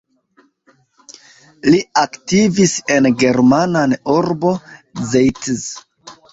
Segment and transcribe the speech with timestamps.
[1.73, 4.57] Li aktivis en germana urbo
[5.15, 5.57] Zeitz.